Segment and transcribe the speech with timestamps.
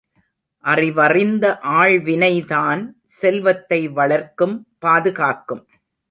[0.65, 1.45] அறிவறிந்த
[1.73, 2.81] ஆள்வினைதான்
[3.19, 5.63] செல்வத்தை வளர்க்கும் பாதுகாக்கும்!